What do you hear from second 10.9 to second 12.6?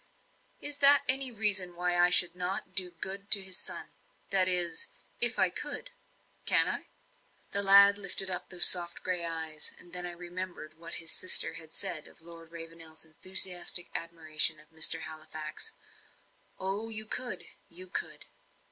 his sister had said of Lord